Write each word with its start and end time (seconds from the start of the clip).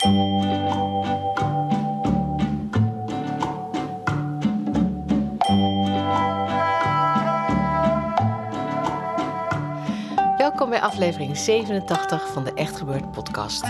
Welkom 0.00 0.20
bij 10.70 10.80
aflevering 10.80 11.36
87 11.36 12.28
van 12.32 12.44
de 12.44 12.52
Echt 12.54 12.76
Gebeurd 12.76 13.10
podcast. 13.10 13.62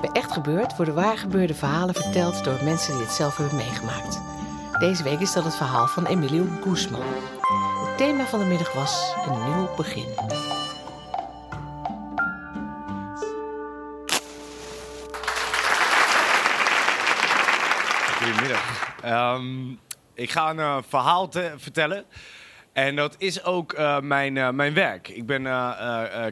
Bij 0.00 0.10
Echt 0.12 0.32
Gebeurd 0.32 0.76
worden 0.76 0.94
waargebeurde 0.94 1.54
verhalen 1.54 1.94
verteld 1.94 2.44
door 2.44 2.64
mensen 2.64 2.92
die 2.92 3.02
het 3.02 3.12
zelf 3.12 3.36
hebben 3.36 3.56
meegemaakt. 3.56 4.20
Deze 4.78 5.02
week 5.02 5.20
is 5.20 5.32
dat 5.32 5.44
het 5.44 5.56
verhaal 5.56 5.86
van 5.86 6.06
Emilio 6.06 6.44
Guzman. 6.62 7.02
Het 7.86 7.96
thema 7.96 8.24
van 8.24 8.38
de 8.38 8.44
middag 8.44 8.72
was 8.72 9.14
een 9.26 9.44
nieuw 9.44 9.68
begin. 9.76 10.06
Ehm, 19.02 19.70
ik 20.14 20.30
ga 20.30 20.50
een 20.50 20.58
eh, 20.58 20.76
verhaal 20.88 21.28
te- 21.28 21.52
vertellen. 21.56 22.04
En 22.72 22.96
dat 22.96 23.14
is 23.18 23.44
ook 23.44 23.72
eh, 23.72 24.00
mijn, 24.00 24.36
eh, 24.36 24.50
mijn 24.50 24.74
werk. 24.74 25.08
Ik 25.08 25.26
ben 25.26 25.42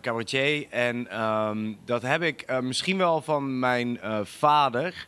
cabaretier 0.01 0.67
en 0.71 1.09
ehm, 1.11 1.73
dat 1.85 2.03
heb 2.03 2.23
ik 2.23 2.61
misschien 2.61 2.99
wel 2.99 3.21
van 3.23 3.59
mijn 3.59 3.99
vader. 4.23 5.07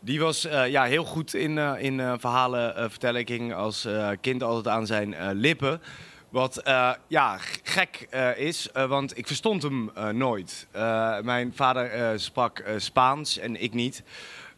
Die 0.00 0.20
was 0.20 0.42
ja, 0.66 0.84
heel 0.84 1.04
goed 1.04 1.34
in, 1.34 1.58
in 1.58 2.18
verhalen 2.18 2.90
vertellen. 2.90 3.20
Ik 3.20 3.28
ging 3.28 3.54
als 3.54 3.88
kind 4.20 4.42
altijd 4.42 4.74
aan 4.74 4.86
zijn 4.86 5.32
lippen. 5.32 5.82
Wat 6.28 6.62
ja, 7.06 7.38
gek 7.62 8.08
is, 8.36 8.68
want 8.72 9.18
ik 9.18 9.26
verstond 9.26 9.62
hem 9.62 9.90
nooit. 10.12 10.66
Mijn 11.22 11.52
vader 11.54 12.20
sprak 12.20 12.64
Spaans 12.76 13.38
en 13.38 13.62
ik 13.62 13.72
niet. 13.72 14.02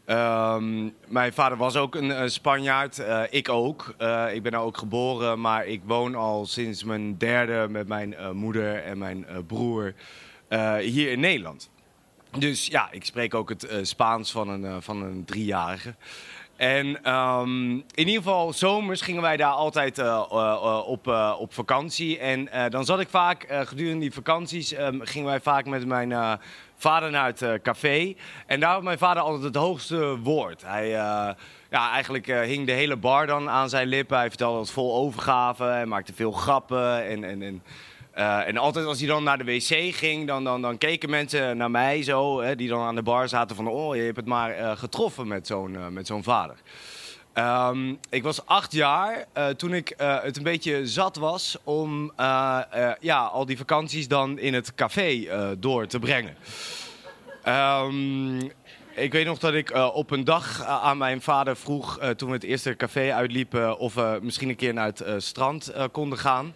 Ehm, 0.07 0.89
mijn 1.07 1.33
vader 1.33 1.57
was 1.57 1.75
ook 1.75 1.95
een 1.95 2.31
Spanjaard, 2.31 2.99
eh, 2.99 3.23
ik 3.29 3.49
ook. 3.49 3.93
Eh, 3.97 4.33
ik 4.33 4.43
ben 4.43 4.51
daar 4.51 4.61
ook 4.61 4.77
geboren, 4.77 5.41
maar 5.41 5.65
ik 5.65 5.81
woon 5.83 6.15
al 6.15 6.45
sinds 6.45 6.83
mijn 6.83 7.17
derde 7.17 7.67
met 7.69 7.87
mijn 7.87 8.15
eh, 8.15 8.31
moeder 8.31 8.83
en 8.83 8.97
mijn 8.97 9.25
broer 9.47 9.93
hier 10.79 11.11
in 11.11 11.19
Nederland. 11.19 11.69
Dus 12.37 12.67
ja, 12.67 12.91
ik 12.91 13.05
spreek 13.05 13.33
ook 13.33 13.49
het 13.49 13.67
Spaans 13.81 14.31
van 14.31 14.49
een, 14.49 14.81
van 14.81 15.03
een 15.03 15.25
driejarige. 15.25 15.95
En 16.57 17.03
ehm, 17.03 17.71
in 17.71 17.85
ieder 17.93 18.15
geval, 18.15 18.53
zomers 18.53 19.01
gingen 19.01 19.21
wij 19.21 19.37
daar 19.37 19.51
altijd 19.51 19.97
eh, 19.97 20.05
eh, 20.05 20.21
eh, 20.31 20.87
op, 20.87 21.07
op 21.39 21.53
vakantie. 21.53 22.19
En 22.19 22.49
dan 22.69 22.85
zat 22.85 22.99
ik 22.99 23.09
vaak, 23.09 23.45
gedurende 23.49 23.99
die 23.99 24.13
vakanties, 24.13 24.73
ehm, 24.73 24.99
gingen 25.01 25.27
wij 25.27 25.39
vaak 25.39 25.65
met 25.65 25.85
mijn 25.85 26.39
vader 26.77 27.11
naar 27.11 27.25
het 27.25 27.61
café. 27.61 28.15
En 28.45 28.59
daar 28.59 28.73
had 28.73 28.83
mijn 28.83 28.97
vader 28.97 29.23
altijd 29.23 29.43
het 29.43 29.55
hoogste 29.55 30.17
woord. 30.19 30.61
Hij, 30.65 30.87
ja, 31.69 31.91
eigenlijk 31.91 32.25
hing 32.25 32.65
de 32.65 32.71
hele 32.71 32.95
bar 32.95 33.27
dan 33.27 33.49
aan 33.49 33.69
zijn 33.69 33.87
lippen. 33.87 34.17
Hij 34.17 34.29
vertelde 34.29 34.59
het 34.59 34.71
vol 34.71 34.95
overgave, 34.95 35.63
hij 35.63 35.85
maakte 35.85 36.13
veel 36.13 36.31
grappen 36.31 37.05
en... 37.05 37.23
en, 37.23 37.41
en 37.41 37.63
eh, 38.17 38.47
en 38.47 38.57
altijd 38.57 38.85
als 38.85 38.99
hij 38.99 39.07
dan 39.07 39.23
naar 39.23 39.37
de 39.37 39.43
wc 39.43 39.95
ging, 39.95 40.27
dan, 40.27 40.43
dan, 40.43 40.61
dan 40.61 40.77
keken 40.77 41.09
mensen 41.09 41.57
naar 41.57 41.71
mij 41.71 42.03
zo, 42.03 42.41
hè, 42.41 42.55
die 42.55 42.69
dan 42.69 42.81
aan 42.81 42.95
de 42.95 43.01
bar 43.01 43.29
zaten 43.29 43.55
van, 43.55 43.67
oh, 43.67 43.95
je 43.95 44.01
hebt 44.01 44.15
het 44.15 44.25
maar 44.25 44.51
eh, 44.51 44.77
getroffen 44.77 45.27
met 45.27 45.47
zo'n 45.47 45.75
eh, 46.07 46.17
vader. 46.21 46.55
Ehm, 47.33 47.93
ik 48.09 48.23
was 48.23 48.45
acht 48.45 48.71
jaar 48.71 49.25
toen 49.57 49.73
ik 49.73 49.93
het 49.97 50.37
een 50.37 50.43
beetje 50.43 50.87
zat 50.87 51.15
was 51.15 51.57
om 51.63 52.11
ja, 52.99 53.29
al 53.31 53.45
die 53.45 53.57
vakanties 53.57 54.07
dan 54.07 54.39
in 54.39 54.53
het 54.53 54.75
café 54.75 55.27
door 55.59 55.87
te 55.87 55.99
brengen. 55.99 56.35
Ehm, 57.43 58.37
ik 58.95 59.11
weet 59.11 59.25
nog 59.25 59.39
dat 59.39 59.53
ik 59.53 59.73
op 59.93 60.11
een 60.11 60.23
dag 60.23 60.63
aan 60.63 60.97
mijn 60.97 61.21
vader 61.21 61.57
vroeg, 61.57 61.99
toen 62.15 62.29
we 62.29 62.35
het 62.35 62.43
eerste 62.43 62.75
café 62.75 63.13
uitliepen, 63.13 63.77
of 63.77 63.93
we 63.93 64.19
misschien 64.21 64.49
een 64.49 64.55
keer 64.55 64.73
naar 64.73 64.91
het 64.95 65.23
strand 65.23 65.71
konden 65.91 66.19
gaan. 66.19 66.53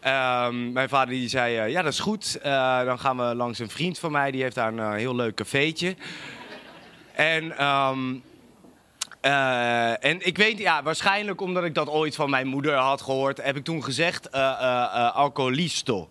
Ehm, 0.00 0.72
mijn 0.72 0.88
vader 0.88 1.14
die 1.14 1.28
zei, 1.28 1.56
eh, 1.56 1.70
ja 1.70 1.82
dat 1.82 1.92
is 1.92 1.98
goed, 1.98 2.38
Eh, 2.42 2.84
dan 2.84 2.98
gaan 2.98 3.16
we 3.16 3.34
langs 3.34 3.58
een 3.58 3.70
vriend 3.70 3.98
van 3.98 4.12
mij, 4.12 4.30
die 4.30 4.42
heeft 4.42 4.54
daar 4.54 4.72
een 4.72 4.78
eh, 4.78 4.92
heel 4.92 5.14
leuk 5.14 5.34
cafeetje. 5.34 5.96
En, 7.12 7.58
ehm, 7.58 8.14
eh, 9.20 10.04
en 10.04 10.26
ik 10.26 10.36
weet, 10.36 10.58
ja, 10.58 10.82
waarschijnlijk 10.82 11.40
omdat 11.40 11.64
ik 11.64 11.74
dat 11.74 11.88
ooit 11.88 12.14
van 12.14 12.30
mijn 12.30 12.46
moeder 12.46 12.74
had 12.74 13.02
gehoord, 13.02 13.42
heb 13.42 13.56
ik 13.56 13.64
toen 13.64 13.84
gezegd, 13.84 14.32
alcoholisto. 15.12 16.08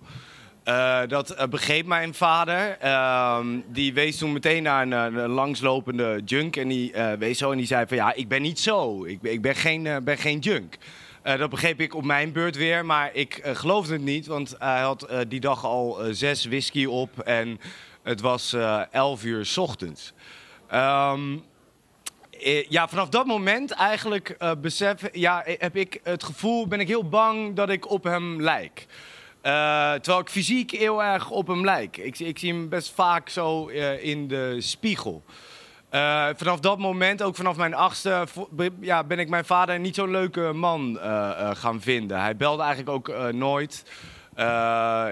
Eh, 0.63 0.99
dat 1.07 1.49
begreep 1.49 1.85
mijn 1.85 2.13
vader. 2.13 2.77
Ehm, 2.79 3.47
die 3.67 3.93
wees 3.93 4.17
toen 4.17 4.33
meteen 4.33 4.63
naar 4.63 4.81
een, 4.81 4.91
een 4.91 5.29
langslopende 5.29 6.21
junk. 6.25 6.55
En 6.55 6.67
die 6.67 6.93
wees 7.19 7.37
zo 7.37 7.51
en 7.51 7.57
die 7.57 7.67
zei 7.67 7.87
van 7.87 7.97
ja, 7.97 8.13
ik 8.13 8.27
ben 8.27 8.41
niet 8.41 8.59
zo. 8.59 9.05
Ik, 9.05 9.19
ik 9.21 9.41
ben, 9.41 9.55
geen, 9.55 10.03
ben 10.03 10.17
geen 10.17 10.39
junk. 10.39 10.77
Eh, 11.27 11.37
dat 11.37 11.49
begreep 11.49 11.81
ik 11.81 11.95
op 11.95 12.05
mijn 12.05 12.31
beurt 12.31 12.55
weer, 12.55 12.85
maar 12.85 13.09
ik 13.13 13.37
eh, 13.37 13.55
geloofde 13.55 13.93
het 13.93 14.01
niet. 14.01 14.27
Want 14.27 14.55
hij 14.59 14.81
had 14.81 15.03
eh, 15.03 15.19
die 15.27 15.39
dag 15.39 15.65
al 15.65 15.97
zes 16.11 16.45
whisky 16.45 16.85
op 16.85 17.19
en 17.19 17.59
het 18.03 18.21
was 18.21 18.55
11 18.91 19.23
uur 19.23 19.45
's 19.45 19.57
ochtends. 19.57 20.13
Ehm, 20.67 21.37
eh, 22.41 22.69
ja, 22.69 22.87
vanaf 22.87 23.09
dat 23.09 23.25
moment 23.25 23.71
eigenlijk 23.71 24.37
besef, 24.61 25.01
ja, 25.11 25.43
heb 25.45 25.75
ik 25.75 25.99
het 26.03 26.23
gevoel, 26.23 26.67
ben 26.67 26.79
ik 26.79 26.87
heel 26.87 27.09
bang 27.09 27.55
dat 27.55 27.69
ik 27.69 27.89
op 27.89 28.03
hem 28.03 28.41
lijk. 28.41 28.85
Terwijl 29.41 30.19
ik 30.19 30.29
fysiek 30.29 30.71
heel 30.71 31.03
erg 31.03 31.29
op 31.29 31.47
hem 31.47 31.63
lijk. 31.65 31.97
Ik, 31.97 32.19
ik 32.19 32.39
zie 32.39 32.53
hem 32.53 32.69
best 32.69 32.91
vaak 32.91 33.29
zo 33.29 33.65
in 34.01 34.27
de 34.27 34.55
spiegel. 34.61 35.23
Eh, 35.89 36.27
vanaf 36.35 36.59
dat 36.59 36.77
moment, 36.77 37.21
ook 37.21 37.35
vanaf 37.35 37.57
mijn 37.57 37.73
achtste, 37.73 38.27
ja, 38.79 39.03
ben 39.03 39.19
ik 39.19 39.29
mijn 39.29 39.45
vader 39.45 39.79
niet 39.79 39.95
zo'n 39.95 40.11
leuke 40.11 40.51
man 40.53 40.99
eh, 40.99 41.29
eh, 41.29 41.55
gaan 41.55 41.81
vinden. 41.81 42.21
Hij 42.21 42.35
belde 42.35 42.63
eigenlijk 42.63 42.91
ook 42.91 43.33
nooit. 43.33 43.83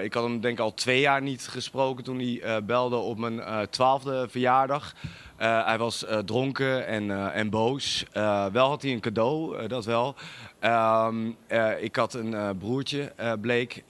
Ik 0.02 0.14
had 0.14 0.22
hem 0.22 0.40
denk 0.40 0.58
ik 0.58 0.64
al 0.64 0.74
twee 0.74 1.00
jaar 1.00 1.22
niet 1.22 1.48
gesproken 1.48 2.04
toen 2.04 2.18
hij 2.18 2.64
belde 2.64 2.96
op 2.96 3.18
mijn 3.18 3.68
twaalfde 3.70 4.26
verjaardag. 4.30 4.94
Hij 5.36 5.78
was 5.78 6.04
dronken 6.24 6.86
en, 6.86 7.32
en 7.32 7.50
boos. 7.50 8.04
Wel 8.52 8.68
had 8.68 8.82
hij 8.82 8.92
een 8.92 9.00
cadeau, 9.00 9.66
dat 9.66 9.84
wel. 9.84 10.14
Ehm, 10.58 11.30
eh, 11.46 11.82
ik 11.82 11.96
had 11.96 12.14
een 12.14 12.58
broertje, 12.58 13.12
bleek. 13.40 13.84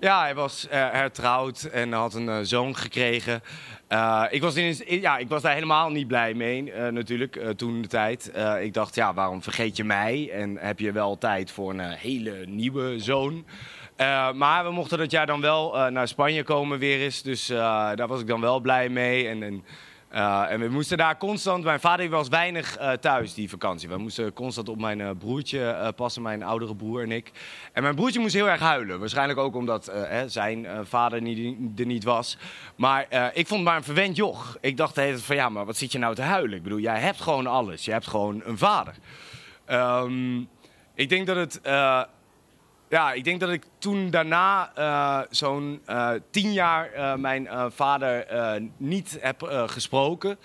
Ja, 0.00 0.20
hij 0.20 0.34
was 0.34 0.68
eh, 0.68 0.90
hertrouwd 0.90 1.62
en 1.62 1.92
had 1.92 2.14
een 2.14 2.28
eh, 2.28 2.38
zoon 2.42 2.76
gekregen. 2.76 3.42
Eh, 3.88 4.24
ik, 4.30 4.42
was 4.42 4.54
in, 4.54 5.00
ja, 5.00 5.16
ik 5.16 5.28
was 5.28 5.42
daar 5.42 5.52
helemaal 5.54 5.90
niet 5.90 6.08
blij 6.08 6.34
mee, 6.34 6.72
natuurlijk, 6.90 7.40
toen 7.56 7.82
de 7.82 7.88
tijd. 7.88 8.32
Ik 8.60 8.74
dacht, 8.74 8.94
ja, 8.94 9.14
waarom 9.14 9.42
vergeet 9.42 9.76
je 9.76 9.84
mij? 9.84 10.30
En 10.32 10.56
heb 10.58 10.78
je 10.78 10.92
wel 10.92 11.18
tijd 11.18 11.50
voor 11.50 11.70
een 11.70 11.80
hele 11.80 12.46
nieuwe 12.46 12.98
zoon? 12.98 13.44
Maar 14.34 14.64
we 14.64 14.70
mochten 14.70 14.98
dat 14.98 15.10
jaar 15.10 15.26
dan 15.26 15.40
wel 15.40 15.90
naar 15.90 16.08
Spanje 16.08 16.42
komen 16.42 16.78
weer 16.78 17.00
eens. 17.00 17.22
Dus 17.22 17.46
daar 17.46 18.06
was 18.06 18.20
ik 18.20 18.26
dan 18.26 18.40
wel 18.40 18.60
blij 18.60 18.88
mee. 18.88 19.28
En, 19.28 19.42
en, 19.42 19.64
eh, 20.14 20.50
en 20.50 20.60
we 20.60 20.68
moesten 20.68 20.98
daar 20.98 21.16
constant... 21.16 21.64
Mijn 21.64 21.80
vader 21.80 22.08
was 22.08 22.28
weinig 22.28 22.76
eh, 22.76 22.92
thuis 22.92 23.34
die 23.34 23.48
vakantie. 23.48 23.88
We 23.88 23.96
moesten 23.96 24.32
constant 24.32 24.68
op 24.68 24.80
mijn 24.80 25.00
eh, 25.00 25.10
broertje 25.18 25.92
passen, 25.96 26.22
mijn 26.22 26.42
oudere 26.42 26.76
broer 26.76 27.02
en 27.02 27.12
ik. 27.12 27.30
En 27.72 27.82
mijn 27.82 27.94
broertje 27.94 28.20
moest 28.20 28.34
heel 28.34 28.48
erg 28.48 28.60
huilen. 28.60 28.98
Waarschijnlijk 28.98 29.38
ook 29.38 29.54
omdat 29.54 29.86
hè, 29.86 30.28
zijn 30.28 30.66
vader 30.82 31.22
niet, 31.22 31.78
er 31.80 31.86
niet 31.86 32.04
was. 32.04 32.38
Maar 32.76 33.02
ik 33.32 33.46
vond 33.46 33.60
het 33.60 33.68
maar 33.68 33.76
een 33.76 33.84
verwend 33.84 34.16
joch. 34.16 34.56
Ik 34.60 34.76
dacht 34.76 34.94
de 34.94 35.18
van 35.18 35.36
ja, 35.36 35.48
maar 35.48 35.64
wat 35.64 35.76
zit 35.76 35.92
je 35.92 35.98
nou 35.98 36.14
te 36.14 36.22
huilen? 36.22 36.56
Ik 36.56 36.62
bedoel, 36.62 36.78
jij 36.78 37.00
hebt 37.00 37.20
gewoon 37.20 37.46
alles. 37.46 37.84
Je 37.84 37.92
hebt 37.92 38.06
gewoon 38.06 38.42
een 38.44 38.58
vader. 38.58 38.94
Ehm, 39.64 40.38
ik 40.94 41.08
denk 41.08 41.26
dat 41.26 41.36
het... 41.36 41.60
ja, 42.94 43.12
ik 43.12 43.24
denk 43.24 43.40
dat 43.40 43.50
ik 43.50 43.64
toen 43.78 44.10
daarna 44.10 44.72
eh, 44.74 45.20
zo'n 45.30 45.80
eh, 45.84 46.10
tien 46.30 46.52
jaar 46.52 46.92
eh, 46.92 47.14
mijn 47.14 47.48
vader 47.72 48.26
niet 48.76 49.18
heb 49.20 49.42
gesproken. 49.66 50.38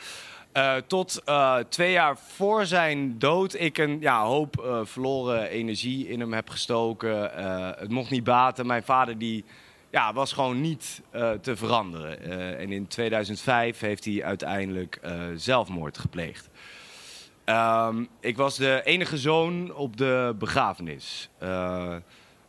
Tot 0.88 1.24
twee 1.70 1.92
jaar 1.92 2.18
voor 2.18 2.66
zijn 2.66 3.20
dood 3.20 3.54
ik 3.54 3.78
een 3.78 3.98
ja, 4.00 4.24
hoop 4.24 4.82
verloren 4.84 5.50
energie 5.50 6.08
in 6.08 6.20
hem 6.20 6.34
heb 6.34 6.50
gestoken. 6.50 7.32
het 7.80 7.90
mocht 7.90 8.10
niet 8.10 8.24
baten. 8.24 8.66
Mijn 8.66 8.84
vader 8.84 9.18
die, 9.18 9.46
ja, 9.90 10.14
was 10.14 10.34
gewoon 10.34 10.62
niet 10.62 11.02
te 11.42 11.56
veranderen. 11.56 12.22
en 12.58 12.72
in 12.72 12.88
2005 12.88 13.80
heeft 13.80 14.06
hij 14.06 14.24
uiteindelijk 14.24 15.00
zelfmoord 15.36 15.98
gepleegd. 15.98 16.50
Um, 17.46 18.08
ik 18.20 18.38
was 18.38 18.58
de 18.58 18.82
enige 18.84 19.18
zoon 19.18 19.74
op 19.74 19.98
de 19.98 20.36
begrafenis. 20.40 21.30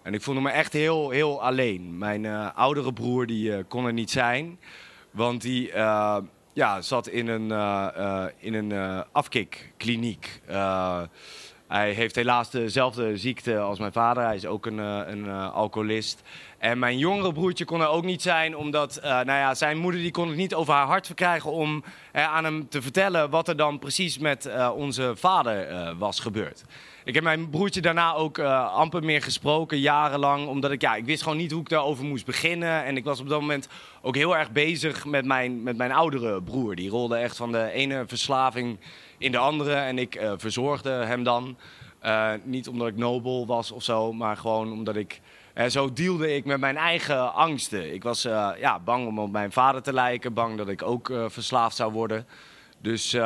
En 0.03 0.15
ik 0.15 0.23
voelde 0.23 0.41
me 0.41 0.51
echt 0.51 0.73
heel, 0.73 1.11
heel 1.11 1.43
alleen. 1.43 1.99
Mijn 1.99 2.27
oudere 2.55 2.93
broer 2.93 3.27
die, 3.27 3.65
kon 3.65 3.87
er 3.87 3.93
niet 3.93 4.11
zijn. 4.11 4.59
Want 5.11 5.43
die 5.43 5.73
ja, 6.53 6.81
zat 6.81 7.09
in 7.09 7.29
een, 7.29 7.51
in 8.39 8.55
een 8.55 9.05
afkikkliniek. 9.13 10.41
hij 11.67 11.93
heeft 11.93 12.15
helaas 12.15 12.51
dezelfde 12.51 13.17
ziekte 13.17 13.59
als 13.59 13.79
mijn 13.79 13.93
vader. 13.93 14.25
Hij 14.25 14.35
is 14.35 14.47
ook 14.47 14.67
een, 14.67 14.79
een 14.79 15.29
alcoholist. 15.31 16.23
En 16.61 16.79
mijn 16.79 16.99
jongere 16.99 17.33
broertje 17.33 17.65
kon 17.65 17.81
er 17.81 17.89
ook 17.89 18.05
niet 18.05 18.23
zijn, 18.23 18.57
omdat 18.57 18.99
nou 19.03 19.27
ja, 19.27 19.55
zijn 19.55 19.79
moeder 19.79 20.01
die 20.01 20.11
kon 20.11 20.29
het 20.29 20.37
niet 20.37 20.55
over 20.55 20.75
haar 20.75 20.87
hart 20.87 21.07
verkrijgen 21.07 21.51
om 21.51 21.85
aan 22.13 22.45
hem 22.45 22.69
te 22.69 22.83
vertellen 22.83 23.31
wat 23.31 23.49
er 23.49 23.57
dan 23.57 23.79
precies 23.79 24.19
met 24.19 24.51
onze 24.75 25.13
vader 25.17 25.69
was 25.99 26.21
gebeurd. 26.21 26.65
Ik 27.05 27.15
heb 27.15 27.25
mijn 27.25 27.51
broertje 27.51 27.81
daarna 27.81 28.15
ook 28.15 28.39
amper 28.39 29.05
meer 29.05 29.23
gesproken, 29.23 29.79
jarenlang. 29.79 30.47
Omdat 30.47 30.71
ik, 30.71 30.81
ja, 30.81 30.95
ik 30.95 31.05
wist 31.05 31.23
gewoon 31.23 31.39
niet 31.39 31.51
hoe 31.51 31.61
ik 31.61 31.69
daarover 31.69 32.05
moest 32.05 32.27
beginnen. 32.27 32.85
En 32.85 32.97
ik 32.97 33.05
was 33.05 33.21
op 33.21 33.29
dat 33.29 33.41
moment 33.41 33.69
ook 34.03 34.17
heel 34.17 34.37
erg 34.37 34.51
bezig 34.51 35.05
met 35.05 35.25
mijn, 35.25 35.63
met 35.63 35.77
mijn 35.77 35.93
oudere 35.93 36.43
broer. 36.43 36.75
Die 36.75 36.91
rolde 36.91 37.17
echt 37.17 37.37
van 37.37 37.53
de 37.53 37.71
ene 37.71 38.05
verslaving 38.07 38.79
in 39.19 39.33
de 39.33 39.39
andere. 39.39 39.75
En 39.75 39.99
ik 39.99 40.21
verzorgde 40.37 40.91
hem 40.91 41.23
dan. 41.23 41.57
Uh, 42.05 42.33
niet 42.43 42.69
omdat 42.69 42.89
ik 42.89 42.97
nobel 42.97 43.47
was 43.47 43.71
of 43.71 43.83
zo, 43.83 44.13
maar 44.13 44.37
gewoon 44.37 44.73
omdat 44.73 44.97
ik... 44.97 45.21
zo 45.69 45.93
dealde 45.93 46.35
ik 46.35 46.45
met 46.45 46.61
mijn 46.61 46.77
eigen 46.77 47.35
angsten. 47.35 47.95
Ik 47.95 48.03
was 48.03 48.23
ja, 48.23 48.81
bang 48.85 49.07
om 49.07 49.19
op 49.19 49.31
mijn 49.31 49.53
vader 49.53 49.83
te 49.83 49.93
lijken. 49.93 50.35
Bang 50.35 50.57
dat 50.57 50.69
ik 50.69 50.83
ook 50.83 51.13
verslaafd 51.27 51.77
zou 51.77 51.93
worden. 51.93 52.27
Dus 52.79 53.17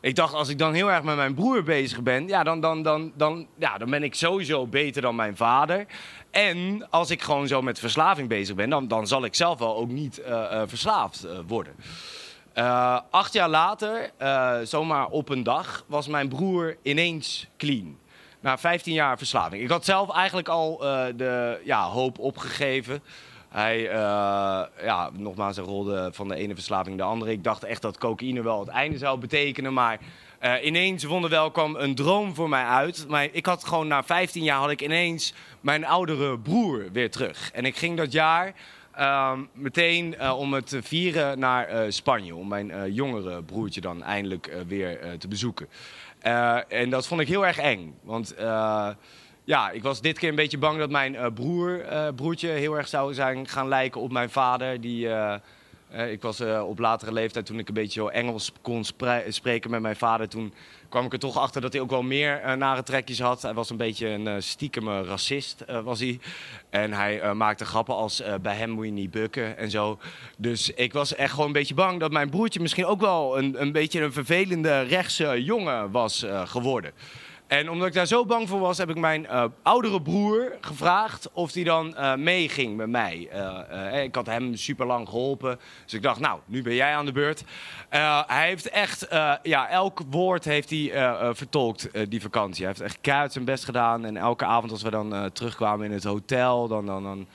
ik 0.00 0.14
dacht, 0.14 0.34
als 0.34 0.48
ik 0.48 0.58
dan 0.58 0.74
heel 0.74 0.90
erg 0.90 1.02
met 1.02 1.16
mijn 1.16 1.34
broer 1.34 1.62
bezig 1.62 2.02
ben, 2.02 2.28
ja, 2.28 2.42
dan, 2.42 2.60
dan, 2.60 2.82
dan, 2.82 3.12
dan, 3.16 3.46
ja, 3.58 3.78
dan 3.78 3.90
ben 3.90 4.02
ik 4.02 4.14
sowieso 4.14 4.66
beter 4.66 5.02
dan 5.02 5.16
mijn 5.16 5.36
vader. 5.36 5.86
En 6.30 6.90
als 6.90 7.10
ik 7.10 7.22
gewoon 7.22 7.46
zo 7.46 7.62
met 7.62 7.78
verslaving 7.78 8.28
bezig 8.28 8.54
ben, 8.54 8.70
dan, 8.70 8.88
dan 8.88 9.06
zal 9.06 9.24
ik 9.24 9.34
zelf 9.34 9.58
wel 9.58 9.76
ook 9.76 9.88
niet 9.88 10.22
verslaafd 10.66 11.26
worden. 12.56 13.04
acht 13.10 13.32
jaar 13.32 13.48
later, 13.48 14.10
zomaar 14.66 15.06
op 15.06 15.28
een 15.28 15.42
dag, 15.42 15.84
was 15.86 16.06
mijn 16.06 16.28
broer 16.28 16.76
ineens 16.82 17.46
clean. 17.56 17.98
Na 18.40 18.58
15 18.58 18.92
jaar 18.92 19.18
verslaving. 19.18 19.62
Ik 19.62 19.70
had 19.70 19.84
zelf 19.84 20.10
eigenlijk 20.10 20.48
al 20.48 20.78
de 21.16 21.60
ja, 21.64 21.88
hoop 21.88 22.18
opgegeven. 22.18 23.02
Hij, 23.48 23.80
ja, 24.82 25.10
nogmaals, 25.12 25.56
hij 25.56 25.64
rolde 25.64 26.10
van 26.12 26.28
de 26.28 26.34
ene 26.34 26.54
verslaving 26.54 26.96
de 26.96 27.02
andere. 27.02 27.30
Ik 27.30 27.44
dacht 27.44 27.64
echt 27.64 27.82
dat 27.82 27.98
cocaïne 27.98 28.42
wel 28.42 28.60
het 28.60 28.68
einde 28.68 28.98
zou 28.98 29.18
betekenen. 29.18 29.72
Maar 29.72 29.98
ineens, 30.62 31.04
wonderwel, 31.04 31.50
kwam 31.50 31.76
een 31.76 31.94
droom 31.94 32.34
voor 32.34 32.48
mij 32.48 32.64
uit. 32.64 33.04
Maar 33.08 33.28
ik 33.32 33.46
had 33.46 33.64
gewoon 33.64 33.86
na 33.86 34.02
15 34.02 34.42
jaar 34.42 34.58
had 34.58 34.70
ik 34.70 34.82
ineens 34.82 35.34
mijn 35.60 35.86
oudere 35.86 36.38
broer 36.38 36.84
weer 36.92 37.10
terug. 37.10 37.50
En 37.52 37.64
ik 37.64 37.76
ging 37.76 37.96
dat 37.96 38.12
jaar 38.12 38.54
uh, 38.98 39.38
meteen 39.52 40.14
uh, 40.20 40.38
om 40.38 40.52
het 40.52 40.76
vieren 40.80 41.38
naar 41.38 41.92
Spanje. 41.92 42.34
Om 42.34 42.48
mijn 42.48 42.92
jongere 42.92 43.42
broertje 43.42 43.80
dan 43.80 44.02
eindelijk 44.02 44.54
weer 44.66 45.18
te 45.18 45.28
bezoeken. 45.28 45.68
en 46.68 46.90
dat 46.90 47.06
vond 47.06 47.20
ik 47.20 47.28
heel 47.28 47.46
erg 47.46 47.58
eng. 47.58 47.98
Want 48.02 48.34
ja, 49.44 49.70
ik 49.70 49.82
was 49.82 50.00
dit 50.00 50.18
keer 50.18 50.28
een 50.28 50.34
beetje 50.34 50.58
bang 50.58 50.78
dat 50.78 50.90
mijn 50.90 51.32
broer, 51.34 51.84
broertje 52.14 52.48
heel 52.48 52.76
erg 52.76 52.88
zou 52.88 53.14
zijn 53.14 53.48
gaan 53.48 53.68
lijken 53.68 54.00
op 54.00 54.12
mijn 54.12 54.30
vader. 54.30 54.80
Die, 54.80 55.08
ik 55.90 56.22
was 56.22 56.40
op 56.40 56.78
latere 56.78 57.12
leeftijd, 57.12 57.46
toen 57.46 57.58
ik 57.58 57.68
een 57.68 57.74
beetje 57.74 58.10
Engels 58.10 58.52
kon 58.62 58.84
spreken 59.28 59.70
met 59.70 59.80
mijn 59.80 59.96
vader, 59.96 60.28
toen 60.28 60.52
kwam 60.88 61.04
ik 61.04 61.12
er 61.12 61.18
toch 61.18 61.36
achter 61.36 61.60
dat 61.60 61.72
hij 61.72 61.82
ook 61.82 61.90
wel 61.90 62.02
meer 62.02 62.56
nare 62.56 62.82
trekjes 62.82 63.20
had. 63.20 63.42
Hij 63.42 63.54
was 63.54 63.70
een 63.70 63.76
beetje 63.76 64.08
een 64.08 64.42
stiekeme 64.42 65.02
racist, 65.02 65.64
was 65.84 66.00
hij. 66.00 66.20
En 66.70 66.92
hij 66.92 67.34
maakte 67.34 67.64
grappen 67.64 67.94
als 67.94 68.22
bij 68.42 68.56
hem 68.56 68.70
moet 68.70 68.84
je 68.84 68.90
niet 68.90 69.10
bukken 69.10 69.56
en 69.58 69.70
zo. 69.70 69.98
Dus 70.38 70.70
ik 70.70 70.92
was 70.92 71.14
echt 71.14 71.30
gewoon 71.30 71.46
een 71.46 71.52
beetje 71.52 71.74
bang 71.74 72.00
dat 72.00 72.12
mijn 72.12 72.30
broertje 72.30 72.60
misschien 72.60 72.86
ook 72.86 73.00
wel 73.00 73.38
een, 73.38 73.60
een 73.60 73.72
beetje 73.72 74.02
een 74.02 74.12
vervelende 74.12 74.80
rechtse 74.80 75.44
jongen 75.44 75.90
was 75.90 76.26
geworden. 76.44 76.92
En 77.46 77.70
omdat 77.70 77.86
ik 77.86 77.92
daar 77.92 78.06
zo 78.06 78.24
bang 78.24 78.48
voor 78.48 78.60
was, 78.60 78.78
heb 78.78 78.90
ik 78.90 78.96
mijn 78.96 79.22
uh, 79.22 79.44
oudere 79.62 80.02
broer 80.02 80.52
gevraagd 80.60 81.30
of 81.32 81.52
hij 81.52 81.64
dan 81.64 81.94
uh, 81.96 82.14
meeging 82.14 82.76
met 82.76 82.88
mij. 82.88 83.28
Uh, 83.34 84.02
ik 84.02 84.14
had 84.14 84.26
hem 84.26 84.54
super 84.54 84.86
lang 84.86 85.08
geholpen. 85.08 85.58
Dus 85.84 85.94
ik 85.94 86.02
dacht, 86.02 86.20
nou, 86.20 86.40
nu 86.44 86.62
ben 86.62 86.74
jij 86.74 86.94
aan 86.94 87.04
de 87.04 87.12
beurt. 87.12 87.44
hij 88.26 88.46
heeft 88.46 88.68
echt, 88.68 89.06
ja, 89.42 89.68
elk 89.68 90.00
woord 90.10 90.44
heeft 90.44 90.70
hij 90.70 90.90
vertolkt 91.34 92.10
die 92.10 92.20
vakantie. 92.20 92.64
Hij 92.64 92.74
heeft 92.76 92.92
echt 92.92 93.00
keihard 93.00 93.32
zijn 93.32 93.44
best 93.44 93.64
gedaan. 93.64 94.04
En 94.04 94.16
elke 94.16 94.44
avond 94.44 94.72
als 94.72 94.82
we 94.82 94.90
dan 94.90 95.30
terugkwamen 95.32 95.86
in 95.86 95.92
het 95.92 96.04
hotel, 96.04 96.68
dan, 96.68 96.86
dan, 96.86 97.02
dan 97.02 97.26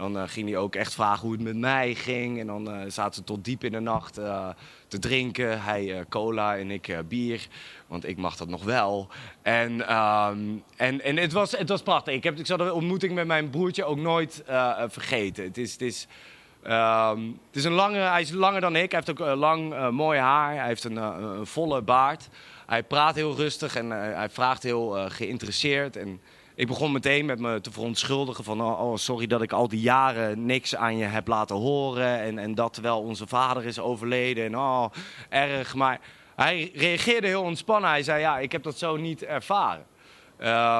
dan 0.00 0.16
uh, 0.16 0.22
ging 0.26 0.48
hij 0.48 0.56
ook 0.56 0.74
echt 0.74 0.94
vragen 0.94 1.20
hoe 1.20 1.32
het 1.32 1.42
met 1.42 1.56
mij 1.56 1.94
ging. 1.94 2.40
En 2.40 2.46
dan 2.46 2.74
uh, 2.74 2.82
zaten 2.88 3.14
ze 3.14 3.24
tot 3.24 3.44
diep 3.44 3.64
in 3.64 3.72
de 3.72 3.80
nacht 3.80 4.18
uh, 4.18 4.48
te 4.88 4.98
drinken. 4.98 5.62
Hij 5.62 6.04
cola 6.08 6.56
en 6.56 6.70
ik 6.70 6.96
bier. 7.08 7.48
Want 7.86 8.08
ik 8.08 8.16
mag 8.16 8.36
dat 8.36 8.48
nog 8.48 8.64
wel. 8.64 9.08
En, 9.42 9.96
um, 9.96 10.62
en, 10.76 11.00
en 11.00 11.16
het, 11.16 11.32
was, 11.32 11.52
het 11.52 11.68
was 11.68 11.82
prachtig. 11.82 12.14
Ik, 12.14 12.24
heb, 12.24 12.38
ik 12.38 12.46
zal 12.46 12.56
de 12.56 12.72
ontmoeting 12.72 13.14
met 13.14 13.26
mijn 13.26 13.50
broertje 13.50 13.84
ook 13.84 13.98
nooit 13.98 14.42
vergeten. 14.86 15.44
Het 15.44 15.58
is... 15.58 15.72
Het 15.72 15.82
is 15.82 16.06
um, 16.64 17.38
het 17.46 17.56
is 17.56 17.64
een 17.64 17.72
lange, 17.72 17.98
hij 17.98 18.20
is 18.20 18.30
langer 18.30 18.60
dan 18.60 18.76
ik. 18.76 18.90
Hij 18.92 19.02
heeft 19.04 19.20
ook 19.20 19.36
lang 19.36 19.90
mooi 19.90 20.18
haar. 20.18 20.54
Hij 20.54 20.66
heeft 20.66 20.84
een, 20.84 20.96
een, 20.96 21.46
volle 21.46 21.82
baard. 21.82 22.28
Hij 22.66 22.82
praat 22.82 23.14
heel 23.14 23.36
rustig 23.36 23.76
en 23.76 23.90
hij 23.90 24.28
vraagt 24.30 24.62
heel 24.62 24.90
geïnteresseerd. 25.08 25.96
En 25.96 26.20
ik 26.54 26.66
begon 26.66 26.92
meteen 26.92 27.26
met 27.26 27.38
me 27.38 27.60
te 27.60 27.70
verontschuldigen 27.70 28.44
van... 28.44 28.62
Oh, 28.62 28.80
oh, 28.80 28.96
sorry 28.96 29.26
dat 29.26 29.42
ik 29.42 29.52
al 29.52 29.68
die 29.68 29.80
jaren 29.80 30.46
niks 30.46 30.76
aan 30.76 30.96
je 30.96 31.04
heb 31.04 31.26
laten 31.26 31.56
horen... 31.56 32.20
en, 32.20 32.38
en 32.38 32.54
dat 32.54 32.72
terwijl 32.72 33.00
onze 33.00 33.26
vader 33.26 33.64
is 33.64 33.78
overleden 33.78 34.44
en 34.44 34.58
oh, 34.58 34.84
erg. 35.28 35.74
Maar 35.74 36.00
hij 36.36 36.70
reageerde 36.74 37.26
heel 37.26 37.42
ontspannen. 37.42 37.90
Hij 37.90 38.02
zei, 38.02 38.20
ja, 38.20 38.38
ik 38.38 38.52
heb 38.52 38.62
dat 38.62 38.78
zo 38.78 38.96
niet 38.96 39.24
ervaren. 39.24 39.86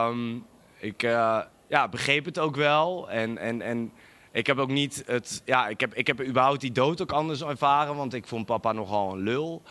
Um, 0.09 0.47
ik 0.79 1.03
uh, 1.03 1.41
ja, 1.69 1.89
begreep 1.89 2.25
het 2.25 2.39
ook 2.39 2.57
wel 2.57 3.11
en... 3.11 3.39
en, 3.39 3.63
en 3.63 3.93
ik 4.33 4.47
heb 4.47 4.59
ook 4.59 4.71
niet 4.71 5.03
het. 5.07 5.43
Ja, 5.45 5.69
ik 5.69 5.81
heb, 5.81 5.95
ik 5.95 6.07
heb 6.07 6.23
überhaupt 6.23 6.61
die 6.61 6.73
dood 6.73 7.03
ook 7.03 7.13
anders 7.13 7.43
ervaren. 7.43 7.97
Want 7.97 8.15
ik 8.15 8.27
vond 8.27 8.47
papa 8.47 8.73
nogal 8.73 9.13
een 9.13 9.19
lul. 9.19 9.63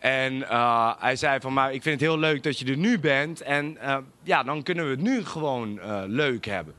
En 0.00 0.34
uh, 0.34 0.92
hij 0.98 1.16
zei 1.16 1.40
van, 1.40 1.52
maar 1.52 1.72
ik 1.72 1.82
vind 1.82 2.00
het 2.00 2.10
heel 2.10 2.18
leuk 2.18 2.42
dat 2.42 2.58
je 2.58 2.64
er 2.64 2.76
nu 2.76 2.98
bent. 2.98 3.40
En 3.40 3.78
uh, 3.82 3.96
ja, 4.22 4.42
dan 4.42 4.62
kunnen 4.62 4.84
we 4.84 4.90
het 4.90 5.00
nu 5.00 5.24
gewoon 5.24 5.78
uh, 5.78 6.02
leuk 6.06 6.44
hebben. 6.44 6.74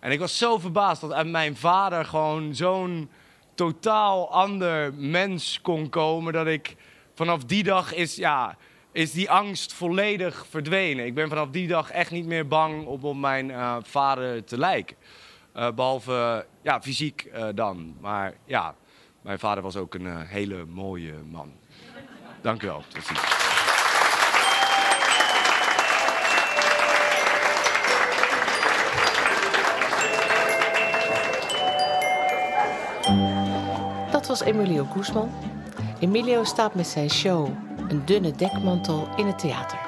En 0.00 0.10
ik 0.10 0.18
was 0.18 0.38
zo 0.38 0.58
verbaasd 0.58 1.00
dat 1.00 1.26
mijn 1.26 1.56
vader 1.56 2.04
gewoon 2.04 2.54
zo'n 2.54 3.10
totaal 3.54 4.32
ander 4.32 4.94
mens 4.94 5.60
kon 5.62 5.88
komen. 5.88 6.32
Dat 6.32 6.46
ik 6.46 6.76
vanaf 7.14 7.44
die 7.44 7.62
dag 7.62 7.94
is, 7.94 8.16
ja, 8.16 8.56
is 8.92 9.12
die 9.12 9.30
angst 9.30 9.72
volledig 9.72 10.46
verdwenen. 10.50 11.06
Ik 11.06 11.14
ben 11.14 11.28
vanaf 11.28 11.50
die 11.50 11.68
dag 11.68 11.90
echt 11.90 12.10
niet 12.10 12.26
meer 12.26 12.48
bang 12.48 12.86
om 12.86 13.04
op 13.04 13.16
mijn 13.16 13.52
vader 13.82 14.44
te 14.44 14.58
lijken. 14.58 14.96
behalve 15.52 16.46
ja, 16.62 16.82
fysiek 16.82 17.30
dan. 17.54 17.96
Maar 18.00 18.34
ja, 18.46 18.74
mijn 19.22 19.38
vader 19.38 19.62
was 19.62 19.76
ook 19.76 19.94
een 19.94 20.16
hele 20.16 20.64
mooie 20.64 21.14
man. 21.30 21.52
Dank 22.44 22.62
u 22.62 22.66
wel. 22.66 22.82
Dat 34.10 34.26
was 34.26 34.40
Emilio 34.40 34.84
Guzman. 34.84 35.30
Emilio 36.00 36.44
staat 36.44 36.74
met 36.74 36.86
zijn 36.86 37.10
show 37.10 37.48
Een 37.88 38.02
dunne 38.04 38.30
dekmantel 38.30 39.08
in 39.16 39.26
het 39.26 39.38
theater. 39.38 39.78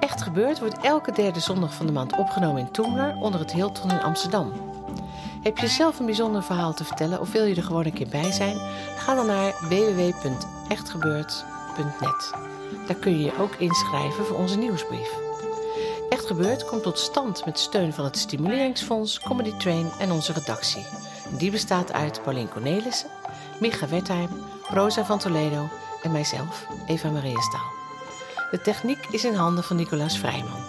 Echt 0.00 0.22
gebeurd 0.22 0.58
wordt 0.58 0.78
elke 0.78 1.12
derde 1.12 1.40
zondag 1.40 1.74
van 1.74 1.86
de 1.86 1.92
maand 1.92 2.16
opgenomen 2.16 2.60
in 2.60 2.70
Toemler 2.70 3.14
onder 3.14 3.40
het 3.40 3.52
Hilton 3.52 3.90
in 3.90 4.00
Amsterdam. 4.02 4.65
Heb 5.46 5.58
je 5.58 5.68
zelf 5.68 5.98
een 5.98 6.06
bijzonder 6.06 6.42
verhaal 6.42 6.74
te 6.74 6.84
vertellen 6.84 7.20
of 7.20 7.32
wil 7.32 7.44
je 7.44 7.54
er 7.54 7.62
gewoon 7.62 7.84
een 7.84 7.92
keer 7.92 8.08
bij 8.08 8.32
zijn? 8.32 8.58
Ga 8.96 9.14
dan 9.14 9.26
naar 9.26 9.54
www.echtgebeurd.net. 9.68 12.32
Daar 12.86 12.96
kun 12.96 13.18
je 13.18 13.24
je 13.24 13.38
ook 13.38 13.54
inschrijven 13.54 14.26
voor 14.26 14.36
onze 14.36 14.58
nieuwsbrief. 14.58 15.10
Echt 16.08 16.26
Gebeurd 16.26 16.64
komt 16.64 16.82
tot 16.82 16.98
stand 16.98 17.44
met 17.44 17.58
steun 17.58 17.92
van 17.92 18.04
het 18.04 18.18
Stimuleringsfonds, 18.18 19.20
Comedy 19.20 19.56
Train 19.56 19.90
en 19.98 20.10
onze 20.10 20.32
redactie. 20.32 20.86
Die 21.38 21.50
bestaat 21.50 21.92
uit 21.92 22.22
Paulien 22.22 22.48
Cornelissen, 22.48 23.10
Micha 23.60 23.88
Wertheim, 23.88 24.28
Rosa 24.68 25.04
van 25.04 25.18
Toledo 25.18 25.68
en 26.02 26.12
mijzelf, 26.12 26.66
Eva 26.86 27.10
Maria 27.10 27.40
Staal. 27.40 27.70
De 28.50 28.60
techniek 28.60 29.06
is 29.10 29.24
in 29.24 29.34
handen 29.34 29.64
van 29.64 29.76
Nicolaas 29.76 30.18
Vrijman. 30.18 30.64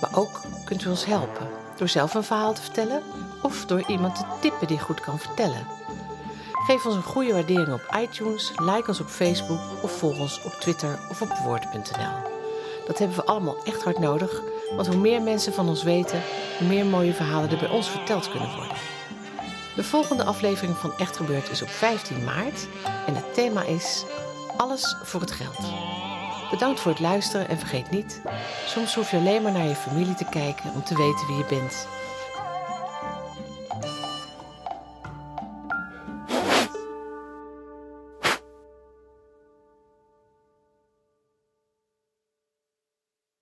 Maar 0.00 0.10
ook 0.14 0.40
kunt 0.64 0.84
u 0.84 0.88
ons 0.88 1.04
helpen 1.04 1.48
door 1.76 1.88
zelf 1.88 2.14
een 2.14 2.24
verhaal 2.24 2.54
te 2.54 2.62
vertellen 2.62 3.02
of 3.42 3.64
door 3.66 3.82
iemand 3.86 4.16
te 4.16 4.24
tippen 4.40 4.66
die 4.66 4.78
goed 4.78 5.00
kan 5.00 5.18
vertellen. 5.18 5.66
Geef 6.66 6.86
ons 6.86 6.94
een 6.94 7.02
goede 7.02 7.32
waardering 7.32 7.72
op 7.72 7.96
iTunes, 8.00 8.52
like 8.56 8.88
ons 8.88 9.00
op 9.00 9.08
Facebook 9.08 9.60
of 9.82 9.98
volg 9.98 10.18
ons 10.18 10.42
op 10.42 10.52
Twitter 10.52 10.98
of 11.10 11.22
op 11.22 11.32
woord.nl. 11.44 12.28
Dat 12.86 12.98
hebben 12.98 13.16
we 13.16 13.24
allemaal 13.24 13.56
echt 13.64 13.82
hard 13.82 13.98
nodig, 13.98 14.42
want 14.76 14.86
hoe 14.86 14.96
meer 14.96 15.22
mensen 15.22 15.52
van 15.52 15.68
ons 15.68 15.82
weten, 15.82 16.22
hoe 16.58 16.68
meer 16.68 16.86
mooie 16.86 17.14
verhalen 17.14 17.50
er 17.50 17.58
bij 17.58 17.68
ons 17.68 17.88
verteld 17.88 18.30
kunnen 18.30 18.54
worden. 18.56 18.76
De 19.76 19.84
volgende 19.84 20.24
aflevering 20.24 20.76
van 20.76 20.92
Echt 20.98 21.16
Gebeurd 21.16 21.50
is 21.50 21.62
op 21.62 21.68
15 21.68 22.24
maart 22.24 22.66
en 23.06 23.14
het 23.14 23.34
thema 23.34 23.62
is 23.62 24.04
Alles 24.56 24.96
voor 25.02 25.20
het 25.20 25.30
geld. 25.30 25.72
Bedankt 26.50 26.80
voor 26.80 26.90
het 26.90 27.00
luisteren 27.00 27.48
en 27.48 27.58
vergeet 27.58 27.90
niet, 27.90 28.20
soms 28.66 28.94
hoef 28.94 29.10
je 29.10 29.16
alleen 29.16 29.42
maar 29.42 29.52
naar 29.52 29.66
je 29.66 29.74
familie 29.74 30.14
te 30.14 30.28
kijken 30.30 30.70
om 30.74 30.84
te 30.84 30.96
weten 30.96 31.26
wie 31.26 31.36
je 31.36 31.44
bent 31.48 31.86